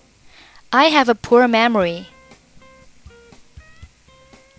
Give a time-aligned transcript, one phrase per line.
[0.69, 2.05] I have a poor memory.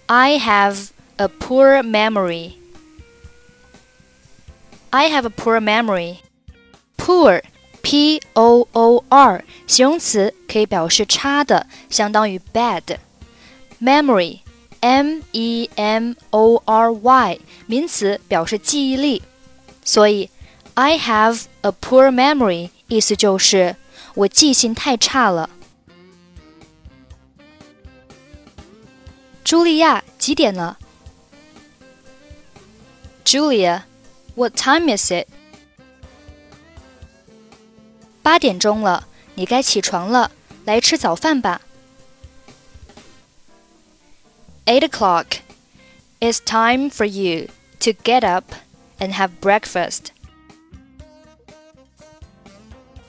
[0.07, 2.55] I have a poor memory.
[4.91, 6.19] I have a poor memory.
[6.97, 7.43] Poor
[7.89, 14.41] P O O R 形容词可以表示差的，相当于 bad。Memory
[14.81, 19.23] M E M O R Y 名词表示记忆力，
[19.85, 20.31] 所以
[20.75, 23.77] I have a poor memory 意思就是
[24.15, 25.51] 我记性太差了。
[29.45, 30.79] 茱莉亚，几点了？
[33.25, 33.83] Julia,
[34.35, 35.27] what time is it?
[38.29, 40.31] 八点钟了，你该起床了，
[40.65, 41.61] 来吃早饭吧。
[44.67, 45.41] Eight o'clock.
[46.21, 47.49] It's time for you
[47.81, 48.55] to get up
[48.99, 50.07] and have breakfast.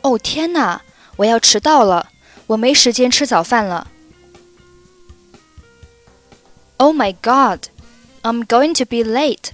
[0.01, 0.81] 哦天哪，
[1.15, 2.09] 我要迟到了，
[2.47, 3.87] 我没时间吃早饭了。
[6.77, 7.69] Oh my god,
[8.23, 9.51] I'm going to be late.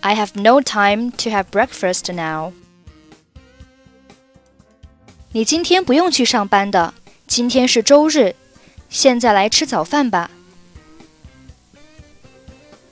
[0.00, 2.52] I have no time to have breakfast now.
[5.33, 6.93] 你今天不用去上班的，
[7.25, 8.35] 今天是周日。
[8.89, 10.29] 现在来吃早饭吧。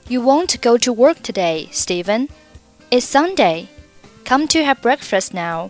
[0.08, 2.28] You won't go to work today, Steven.
[2.90, 3.66] It's Sunday.
[4.24, 5.68] Come to have breakfast now.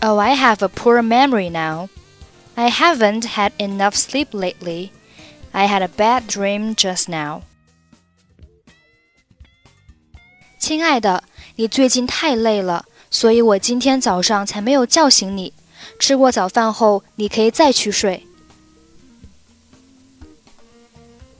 [0.00, 1.90] oh I have a poor memory now.
[2.55, 4.91] I haven't had enough sleep lately.
[5.51, 7.43] I had a bad dream just now.
[10.59, 11.23] 亲爱的，
[11.55, 15.53] 你最近太累了，所以我今天早上才没有叫醒你。
[15.97, 18.25] 吃过早饭后，你可以再去睡。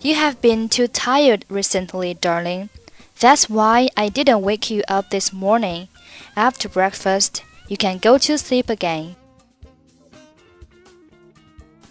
[0.01, 2.69] You have been too tired recently, darling.
[3.19, 5.89] That's why I didn't wake you up this morning.
[6.35, 9.15] After breakfast, you can go to sleep again.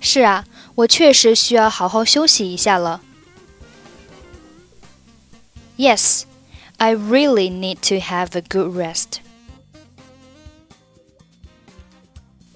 [0.03, 3.01] 是啊，我确实需要好好休息一下了。
[5.77, 6.23] Yes,
[6.77, 9.21] I really need to have a good rest.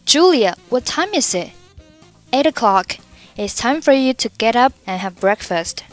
[0.06, 1.52] Julia, what time is it?
[2.31, 2.97] Eight o'clock.
[3.38, 5.84] It's time for you to get up and have breakfast.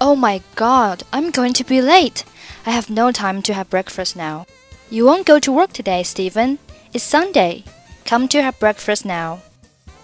[0.00, 2.24] Oh my god, I'm going to be late.
[2.64, 4.46] I have no time to have breakfast now.
[4.90, 6.58] You won't go to work today, Steven.
[6.94, 7.64] It's Sunday.
[8.06, 9.40] Come to have breakfast now.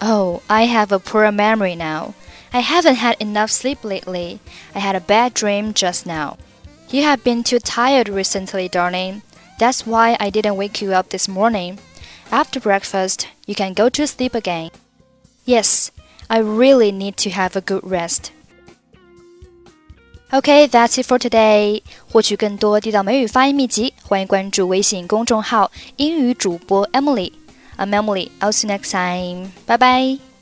[0.01, 2.13] Oh, I have a poor memory now.
[2.53, 4.39] I haven't had enough sleep lately.
[4.73, 6.37] I had a bad dream just now.
[6.89, 9.21] You have been too tired recently, darling.
[9.59, 11.79] That's why I didn't wake you up this morning.
[12.31, 14.71] After breakfast, you can go to sleep again.
[15.45, 15.91] Yes,
[16.29, 18.31] I really need to have a good rest.
[20.31, 21.81] Okay, that's it for today.
[22.11, 27.31] 获取更多地道美语发音秘籍，欢迎关注微信公众号“英语主播 Emily”。
[27.78, 28.30] I'm Emily.
[28.40, 29.52] I'll see you next time.
[29.66, 30.33] Bye bye.